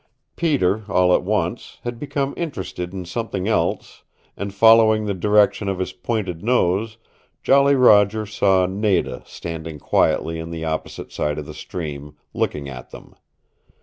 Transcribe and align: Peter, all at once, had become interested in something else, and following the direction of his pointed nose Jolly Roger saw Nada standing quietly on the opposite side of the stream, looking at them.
Peter, 0.35 0.83
all 0.91 1.13
at 1.13 1.21
once, 1.21 1.77
had 1.83 1.99
become 1.99 2.33
interested 2.35 2.91
in 2.91 3.05
something 3.05 3.47
else, 3.47 4.01
and 4.35 4.51
following 4.51 5.05
the 5.05 5.13
direction 5.13 5.69
of 5.69 5.77
his 5.77 5.93
pointed 5.93 6.43
nose 6.43 6.97
Jolly 7.43 7.75
Roger 7.75 8.25
saw 8.25 8.65
Nada 8.65 9.21
standing 9.27 9.77
quietly 9.77 10.41
on 10.41 10.49
the 10.49 10.65
opposite 10.65 11.11
side 11.11 11.37
of 11.37 11.45
the 11.45 11.53
stream, 11.53 12.15
looking 12.33 12.67
at 12.67 12.89
them. 12.89 13.13